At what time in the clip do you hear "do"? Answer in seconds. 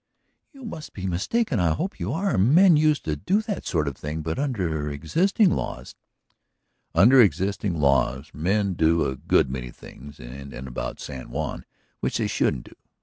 3.15-3.39, 8.73-9.05, 12.63-12.75